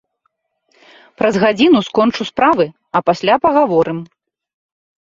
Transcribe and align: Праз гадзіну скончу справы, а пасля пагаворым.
Праз 1.21 1.33
гадзіну 1.45 1.79
скончу 1.91 2.29
справы, 2.31 2.65
а 2.97 3.07
пасля 3.13 3.35
пагаворым. 3.47 3.99